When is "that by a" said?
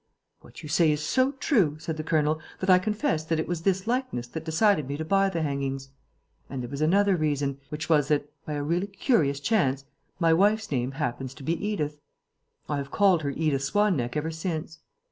8.07-8.63